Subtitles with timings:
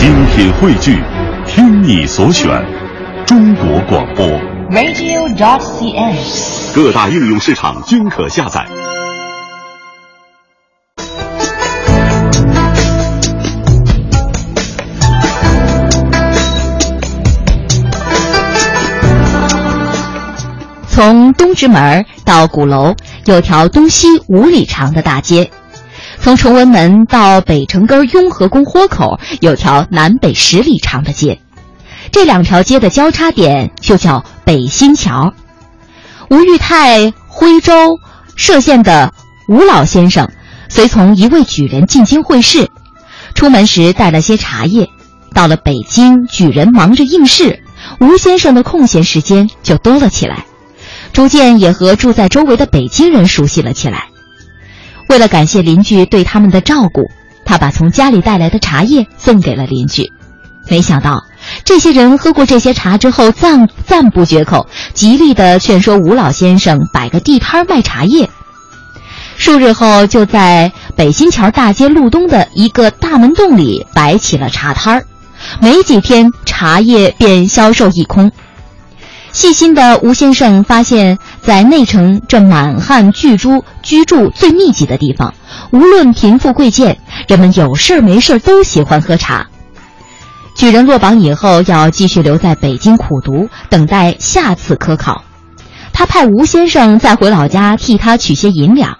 [0.00, 0.98] 精品汇聚，
[1.46, 2.48] 听你所选，
[3.26, 4.26] 中国广播。
[4.70, 6.74] radio.cn。
[6.74, 8.66] 各大应用市场均可下载。
[20.88, 22.94] 从东直门到鼓楼
[23.26, 25.50] 有条东西五里长的大街，
[26.22, 31.40] 从崇文门到北城根雍和宫豁口有条南北十里长的街，
[32.12, 35.32] 这两条街的交叉点就叫北新桥。
[36.28, 37.98] 吴裕泰徽州
[38.36, 39.12] 歙县的
[39.48, 40.30] 吴老先生
[40.68, 42.68] 随从一位举人进京会试，
[43.34, 44.88] 出门时带了些茶叶，
[45.34, 47.62] 到了北京，举人忙着应试，
[47.98, 50.44] 吴先生的空闲时间就多了起来。
[51.12, 54.09] 逐渐也和住在周围的北京人熟悉了起来。
[55.10, 57.10] 为了感谢邻居对他们的照顾，
[57.44, 60.12] 他把从家里带来的茶叶送给了邻居。
[60.68, 61.24] 没想到，
[61.64, 68.30] 这些人喝过这些茶之后赞赞不绝口，极力的劝说吴老先生摆个地摊卖茶叶。
[69.36, 75.04] 数日后，就在北新桥大街路东的一个大门洞里摆起了茶摊儿。
[75.60, 78.30] 没几天，茶叶便销售一空。
[79.32, 85.34] 细心的吴先生发现，在内城这满汉巨珠居住最密集的地方，
[85.70, 89.46] 无论贫富贵贱，人们有事没事都喜欢喝茶。
[90.56, 95.24] 举人落榜以后，要继续留在北京苦读，等待下次科考。
[95.92, 98.98] 他派吴先生再回老家替他取些银两。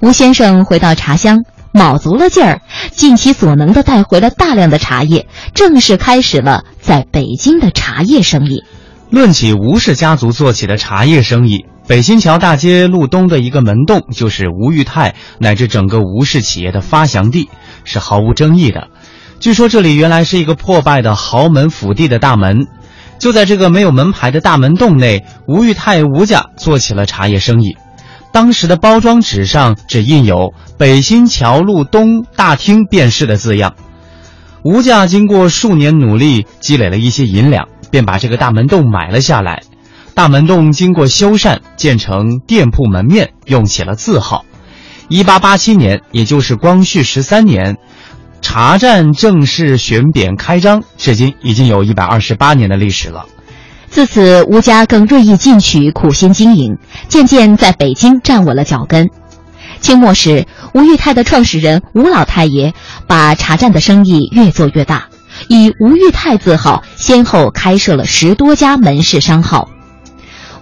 [0.00, 2.60] 吴先生回到茶乡，卯足了劲儿，
[2.92, 8.62] 尽其所能地带回了大量的茶叶，正式开始了在北京的茶叶生意。
[9.10, 17.48] 论起吴氏家族做起的茶叶生意，北新桥大街路东的一个门洞就是吴裕泰乃至整个吴氏企业的发祥地，
[17.84, 18.88] 是毫无争议的。
[19.40, 22.66] 据说这里原来是一个破败的豪门府邸的大门，
[23.18, 27.76] 就在这个没有门牌的大门洞内，吴裕泰吴家做起了茶叶生意。
[28.30, 33.74] 当时的包装纸上只印有“北新桥路东大厅便是”的字样。
[34.62, 37.68] 吴家经过数年努力，积累了一些银两。
[37.90, 39.62] 便把这个大门洞买了下来，
[40.14, 44.44] 大门洞经过修缮，建成店铺门面，用起了字号。
[45.08, 47.76] 一八八七年，也就是光绪十三年，
[48.42, 53.24] 茶站正式选匾开张，至今已经有一百二十八年的历史了。
[53.88, 56.76] 自此，吴家更锐意进取，苦心经营，
[57.08, 59.08] 渐渐在北京站稳了脚跟。
[59.80, 62.74] 清末时，吴裕泰的创始人吴老太爷
[63.06, 65.06] 把茶站的生意越做越大。
[65.46, 69.68] 以吴裕泰字号，先后开设了十多家门市商号。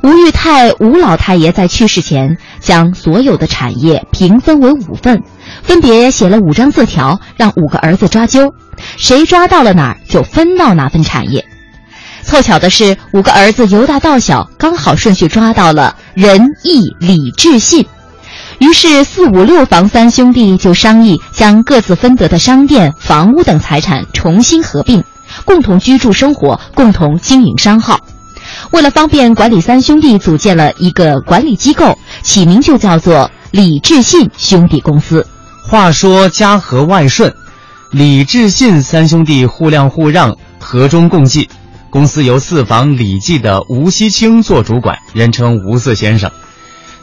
[0.03, 5.23] 吴裕泰吴老太爷在去世前，将所有的产业平分为五份，
[5.63, 8.53] 分别写了五张字条，让五个儿子抓阄，
[8.97, 11.45] 谁抓到了哪儿就分到哪份产业。
[12.23, 17.87] 凑巧的是，五个儿子由大到小刚好顺序抓到了仁义礼智信。
[18.59, 25.05] 于是，四五六房三兄弟就商议将各自分得的商店、房屋等财产重新合并，
[25.45, 28.01] 共同居住生活，共同经营商号。
[28.71, 35.27] 为了方便管理，三兄弟组建了一个管理机构，起名就叫做李志信兄弟公司。
[35.63, 37.35] 话说家和万顺，
[37.91, 41.51] 李志信三兄弟互谅互让，和衷共济。
[41.91, 46.31] 公司由四房李记的吴锡清做主管，人称吴四先生。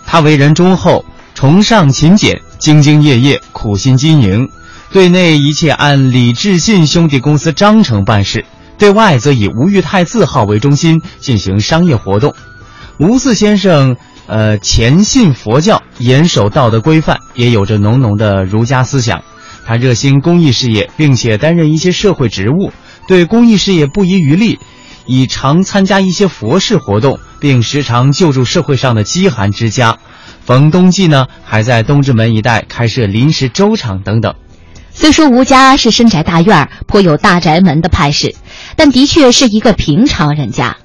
[0.05, 1.05] 他为人忠厚。
[1.33, 4.49] 崇尚勤俭，兢兢业业，苦心经营。
[4.91, 8.45] 对内一切按李志信兄弟公司章程办事，
[8.77, 12.35] 对外则以吴裕泰字号为中心进行商业活动。
[12.99, 13.95] 吴四先生，
[14.27, 19.23] 呃，虔信佛教，严守道德规范，也有着浓浓的儒家思想。
[19.65, 22.71] 他热心公益事业，并且担任一些社会职务，
[23.07, 24.59] 对公益事业不遗余力，
[25.07, 29.97] 以常参加一些佛事活动，并时常救助社会上的饥寒之家。
[30.45, 34.35] 逢冬季呢，还在东直门一带开设临时粥厂等等。
[34.91, 38.35] 虽说吴家是深宅大院，颇有大宅门的派势，
[38.75, 40.77] 但的确是一个平常人家。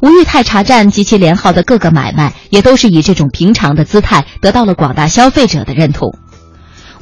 [0.00, 6.14] 吴裕泰茶站及其连号的各个买卖，也都是以这种平常的姿态得到了广大消费者的认同。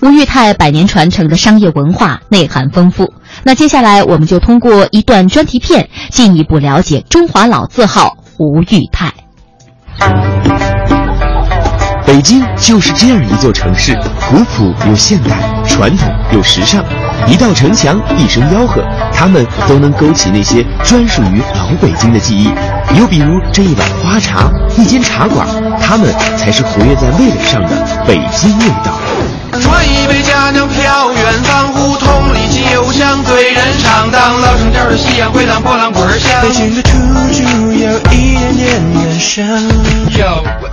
[0.00, 3.12] 吴裕泰百年传承的商业文化内涵丰富。
[3.44, 9.12] 那接下来，我们就通过一段专题片，进一步了解中华老字号吴裕泰。
[12.10, 13.96] 北京就是这样一座城市，
[14.28, 15.30] 古朴又现代，
[15.68, 16.84] 传统又时尚。
[17.28, 22.50] 一道城墙，一声吆喝，他们都能勾起那些专属于老北京的记忆。
[22.98, 25.46] 又比如这一碗花茶，一间茶馆，
[25.80, 28.98] 他们才是活跃在味蕾上的北京味道。
[30.50, 36.42] 端一杯佳马娘飘远方，胡同里酒香醉人唱，荡老城调的夕阳回荡波浪滚响。
[36.42, 36.90] 北京的土
[37.32, 37.42] 著
[37.72, 39.46] 有一点点感伤。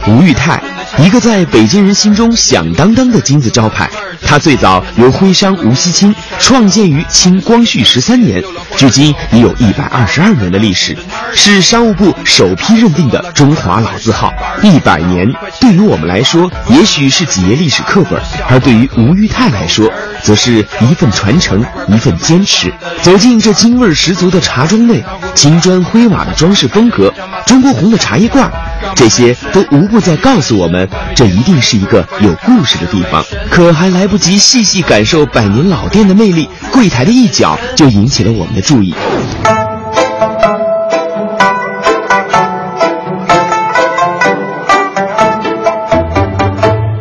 [0.07, 0.61] 吴裕泰，
[0.97, 3.89] 一个在北京人心中响当当的金字招牌。
[4.21, 8.43] 它最早由徽商吴锡清创建于清光绪十三年，
[8.77, 10.97] 距今已有一百二十二年的历史，
[11.33, 14.33] 是商务部首批认定的中华老字号。
[14.61, 15.27] 一百年
[15.59, 18.19] 对于我们来说，也许是几页历史课本，
[18.49, 19.89] 而对于吴裕泰来说，
[20.23, 22.73] 则是一份传承，一份坚持。
[23.01, 25.03] 走进这京味十足的茶庄内，
[25.35, 27.13] 青砖灰瓦的装饰风格，
[27.45, 28.51] 中国红的茶叶罐。
[28.95, 33.23] 这些都无不在告诉我们，这一定是一个有故事的地方。
[33.49, 38.95] 可还来不及细细感受百年老店的魅力，柜台的一角就引起了我们的注意。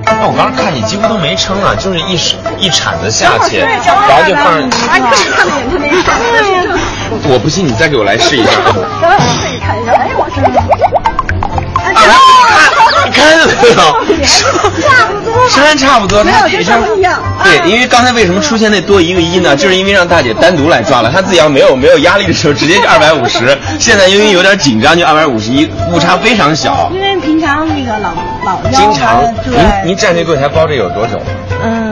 [0.06, 2.18] 那我刚刚看你几乎都没称啊，就是一
[2.58, 4.70] 一铲子下去，然后就放上。
[7.28, 8.50] 我不信，你再给我来试一下。
[9.40, 10.28] 自己看一下，哎，我
[13.04, 13.76] 你看到没有？
[15.50, 16.78] 差差不多，他底下
[17.44, 19.54] 对，因为刚才为什么出现那多一个一呢？
[19.54, 23.56] 就是因为让大姐单独来抓了，她自己要没有没有压力的时候，直接就二百五十。
[23.78, 26.90] 现在因为有点紧张，就二百五十一，误差非常小。
[26.92, 28.12] 因为平常那个老
[28.44, 31.20] 老经常，您您站这柜台包这有多久？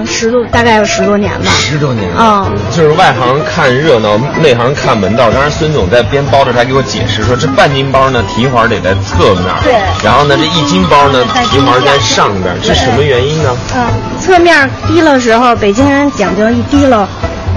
[0.04, 1.50] 嗯，十多大概有十多年吧。
[1.50, 5.30] 十多年啊，就是外行看热闹，内行看门道。
[5.30, 9.74] 当时孙总在边包着还给我解释说，这半斤包呢提环得在侧面，对，
[10.04, 13.56] 然后呢这一斤包呢提环在上边，是什么原因呢？
[13.74, 13.86] 嗯，
[14.20, 17.08] 侧面低了时候，北京人讲究一低了。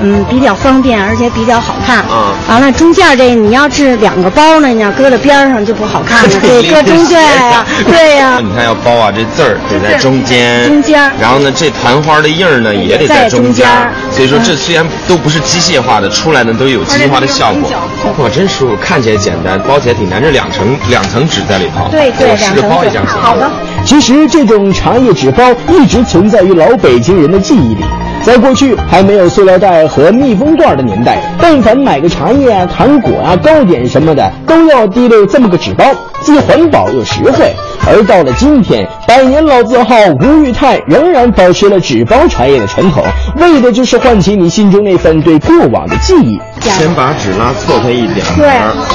[0.01, 1.97] 嗯，比较方便，而且比较好看。
[1.99, 6.29] 啊，完了中间这你要是两个包呢，你要搁在边上就不好看了。
[6.41, 8.39] 对，搁中间呀，对呀。
[8.41, 10.65] 你看要包啊，这字儿得在中间。
[10.65, 11.11] 中间。
[11.19, 13.67] 然后呢，这团花的印儿呢也得在中间。
[14.11, 17.71] 所以说，这虽然都不是机械化的，出来呢都有机械化的效果。
[18.17, 20.21] 哇，真舒服，看起来简单，包起来挺难。
[20.21, 21.87] 这两层两层纸在里头。
[21.89, 22.99] 对对，两层纸。
[23.17, 23.49] 好的。
[23.85, 27.83] 其实这种茶叶纸包一直存在于老北京人的记忆里。
[28.27, 35.85] 在过去还没有塑料袋和密封罐的年代，但凡买个茶叶啊、糖果啊、糕点什么的，都要提溜这么个纸包，
[36.23, 37.55] 既环保又实惠。
[37.89, 43.03] 而到了今天，百年老字号吴裕泰仍然保持了纸包茶叶的传统，
[43.37, 46.37] 为的就是唤起你心中那份对过往的记忆。
[46.59, 48.45] 先把纸拉错开一点，对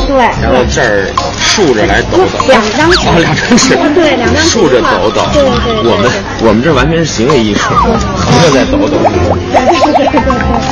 [0.06, 1.06] 对，然后这儿
[1.40, 6.10] 竖着来抖抖，两张纸，哦，两张纸，对，两张竖着抖抖，对对，我们
[6.48, 8.98] 我们这完全是行为艺术，横着再抖抖，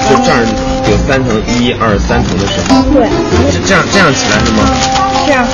[0.08, 0.44] 就这儿
[0.90, 2.60] 有三层，一二三层的手，
[2.92, 3.08] 对，
[3.66, 4.68] 这样这样起来是吗？
[5.26, 5.46] 这样。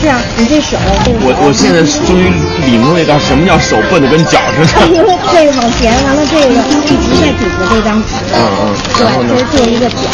[0.00, 0.76] 这样，你这手，
[1.20, 2.32] 我我现在终于
[2.66, 4.86] 领会到什么叫手笨的跟脚似的。
[4.94, 8.14] 因为这个往前，完了这个一直在顶着这张纸。
[8.32, 8.74] 嗯嗯。
[8.96, 10.08] 对，就是做一个表。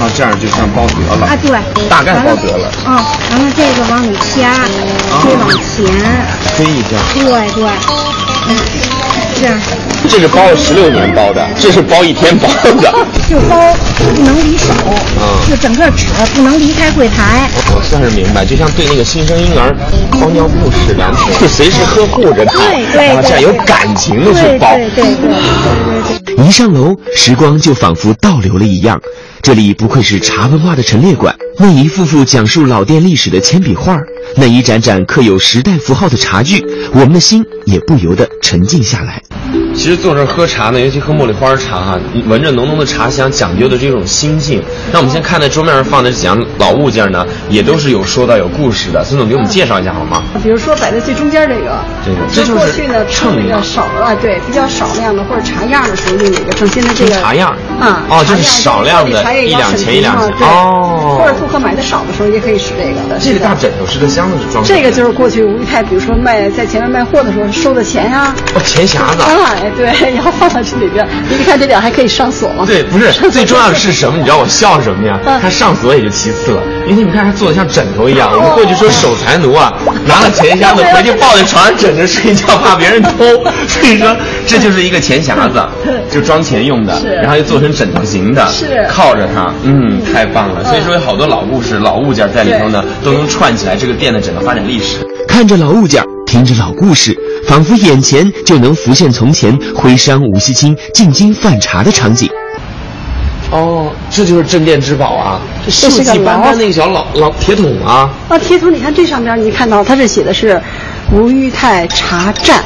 [0.00, 1.26] 啊，这样就像包得了。
[1.26, 1.54] 啊，对。
[1.88, 2.68] 大概包得了。
[2.84, 4.66] 啊，完了这个往里掐，
[5.22, 5.86] 推往前。
[6.56, 6.98] 推一下。
[7.14, 7.24] 对
[7.54, 7.64] 对。
[8.48, 8.56] 嗯。
[9.36, 9.58] 这样，
[10.08, 12.92] 这是包了十六年包的，这是包一天包的。
[13.28, 14.72] 就包不能离手，
[15.18, 17.48] 嗯，就整个纸不能离开柜台。
[17.74, 19.74] 我算是明白，就像对那个新生婴儿
[20.20, 21.10] 包尿布似的，
[21.40, 24.74] 就随时呵护着他，然后这样有感情的去包。
[24.74, 26.46] 对对对对。
[26.46, 29.00] 一上楼，时光就仿佛倒流了一样。
[29.42, 33.98] 这里不愧是茶文化的陈列馆，那一幅幅讲述老店历史的铅笔画，
[34.36, 39.22] 那一盏盏刻有时代符号的茶具，我们的心也不由得沉静下来。
[39.74, 44.62] 其实坐这喝茶呢，尤其喝茉莉花茶哈，闻着浓浓的茶香，讲究的是一种心境。
[44.92, 49.04] 那我们先看在桌面上放的几样老物件呢，也都是有说到有故事的。
[49.04, 50.22] 孙总给我们介绍一下好吗？
[50.42, 61.18] 比如说摆在最中间这个，这个这就是过去呢称比较少啊，对，比较少量的或者茶样的时候用哪个称现在这个茶样啊，哦，就是少量的，一两钱一两钱哦。
[61.18, 63.18] 或者顾客买的少的时候也可以使这个的。
[63.20, 64.64] 这个大枕头是个箱子是装。
[64.64, 68.34] 这个就是过去吴裕泰，比如说卖在前面卖货的时候收的钱呀。
[68.54, 69.22] 哦，钱匣子。
[69.63, 72.64] 哎，对， 然后放到这里边，你看这点还可以上锁吗？
[72.66, 74.18] 对，不是 最重要的是什么？
[74.18, 75.18] 你知道我笑什么呀？
[75.40, 78.30] 它上锁也就其次了，因为你看他做的像枕头一样。
[78.32, 79.72] 我们过去说守财奴啊，
[80.06, 83.24] 拿了钱箱子回去抱在床上枕着睡觉，怕别人偷。
[83.68, 85.62] 所以说这就是一个钱匣子，
[86.10, 90.64] 就装钱用的，然后又做成枕头型的，是靠着它，嗯，太棒了。
[90.64, 94.98] 所以说有好多老故事、老物件在里头呢，都能串起来这个店的整个发展历史。
[95.26, 97.16] 看着老物件，听着老故事。
[97.46, 102.26] 仿佛眼前就能浮现从前徽商吴锡清进京贩茶的场景。
[103.54, 105.40] 哦，这就是镇店之宝啊！
[105.64, 108.10] 这是个斑斑那个小老老铁桶啊！
[108.28, 110.60] 啊，铁桶，你看这上边，你看到它这写的是
[111.12, 112.64] 吴裕泰茶站。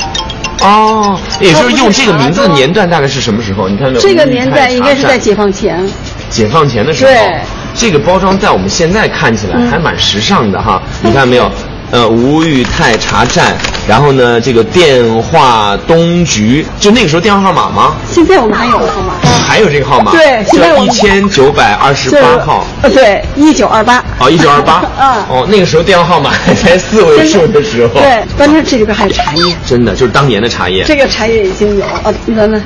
[0.63, 3.69] 哦，也就是用这个名字的年段大概是什么时候？
[3.69, 5.87] 你看这个年代应该是在解放前。
[6.31, 7.39] 解放前的时候，对，
[7.75, 10.83] 这个包装在我们现在看起来还蛮时尚的哈。
[11.03, 11.51] 你看没有？
[11.91, 13.57] 呃，吴裕泰茶站，
[13.89, 17.97] 然后呢，这个电话东局，就那个时候电话号码吗？
[18.07, 19.15] 现在我们还有号码，
[19.49, 20.13] 还有这个号码？
[20.13, 22.67] 对，现在一千九百二十八号。
[22.83, 24.05] 呃，对，一九二八。
[24.19, 24.85] 哦，一九二八。
[25.01, 25.09] 嗯。
[25.31, 27.95] 哦，那个时候电话号码还才四位数的时候。
[27.95, 29.57] 对，关键这里边还有茶叶。
[29.67, 30.85] 真的，就是当年的茶叶。
[30.85, 32.63] 这个茶叶已经有啊，咱们。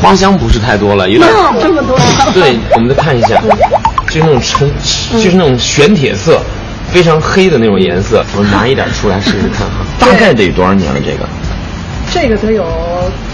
[0.00, 1.28] 花香不是太多了，有点。
[1.60, 1.98] 这么多。
[2.32, 3.42] 对，我们再看一下，
[4.06, 4.70] 就是那种橙，
[5.14, 6.40] 就是那种玄铁色。
[6.94, 9.84] 非常黑的那种颜色， 我拿一点出来试试看哈。
[9.98, 11.00] 大概得多少年了？
[11.04, 11.28] 这个，
[12.12, 12.64] 这个得有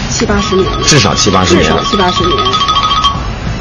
[0.08, 2.34] 七八十年了，至少七八十年，至少七八十年。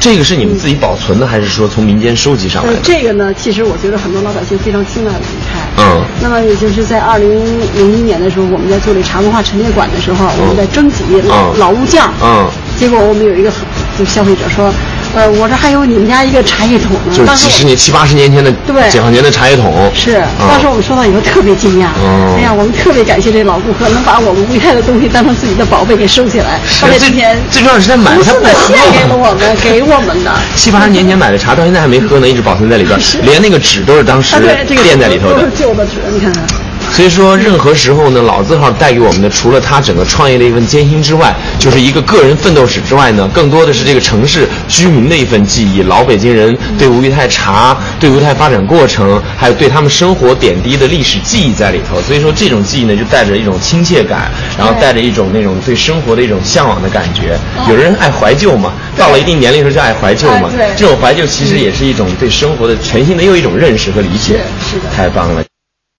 [0.00, 2.78] 这个是你们自己保存的，还是说从民间收集上来的？
[2.82, 5.60] 这个呢，其实我觉得很多老百姓非常青睐的一派。
[5.76, 6.00] 嗯。
[6.22, 7.28] 那么也就是在二零
[7.76, 12.02] 零一年的时候，我们在做这茶文化陈列馆的时候，我们在征集老老物件。
[12.22, 12.48] 嗯。
[12.78, 13.52] 结果我们有一个
[13.98, 14.72] 就消费者说。
[15.14, 19.90] 呃，我这还有你们家一个茶叶桶呢，就是几十年、七八十年前的，对，解放前的茶叶桶。
[19.94, 21.86] 是，当时我们收到以后特别惊讶。
[21.86, 22.34] 哦。
[22.38, 26.60] 哎呀，我们特别感谢这老顾客能把我们吴太的东西当成自己的宝贝给收起来。
[26.82, 30.32] 而且今天最重要是他买的，他不献给了我们，给我们的。
[30.56, 34.36] 七八十年前买的茶到现在还没喝呢，一直保存在里边， 连那个纸都是当时
[34.66, 35.40] 垫在里头的。
[35.40, 36.44] 都是旧的纸，你看看。
[36.92, 45.82] 所以说，任何时候呢，老字号带给我们的，除了他整个创业的一份艰辛之外，就是一个个人奋斗史之外呢，更多的是这个城市居民的一份记忆。
[45.84, 52.00] 老北京人对吴裕泰茶、对吴裕泰发展过程，还有对他们生活点滴的历史记忆在里头。
[52.02, 57.38] 所以说，这种记忆呢，就带着一种亲切感，然后带着一种那种对生活的一种向往的感觉。
[57.68, 60.50] 有人爱怀旧嘛，到了一定年龄时候就爱怀旧嘛。
[60.76, 64.40] 这种怀旧其实也是一种对生活的全新的又一种认识和理解。
[64.68, 65.49] 是的，太棒了。